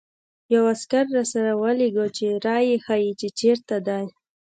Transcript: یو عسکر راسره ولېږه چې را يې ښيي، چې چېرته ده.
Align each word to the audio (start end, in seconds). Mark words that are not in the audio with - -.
یو 0.53 0.63
عسکر 0.73 1.05
راسره 1.15 1.53
ولېږه 1.61 2.05
چې 2.17 2.27
را 2.45 2.57
يې 2.67 2.75
ښيي، 2.85 3.11
چې 3.19 3.27
چېرته 3.39 3.75
ده. 3.87 3.99